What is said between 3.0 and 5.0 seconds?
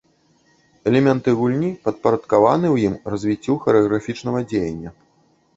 развіццю харэаграфічнага дзеяння.